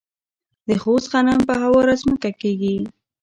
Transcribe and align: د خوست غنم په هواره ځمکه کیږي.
د 0.67 0.69
خوست 0.81 1.07
غنم 1.11 1.39
په 1.47 1.53
هواره 1.61 1.93
ځمکه 2.03 2.29
کیږي. 2.41 2.75